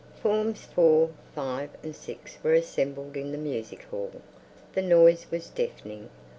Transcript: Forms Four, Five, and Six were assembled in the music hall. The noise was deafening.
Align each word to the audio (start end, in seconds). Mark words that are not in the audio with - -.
Forms 0.19 0.65
Four, 0.65 1.11
Five, 1.35 1.69
and 1.83 1.95
Six 1.95 2.39
were 2.41 2.55
assembled 2.55 3.15
in 3.15 3.31
the 3.31 3.37
music 3.37 3.83
hall. 3.83 4.11
The 4.73 4.81
noise 4.81 5.27
was 5.29 5.49
deafening. 5.51 6.09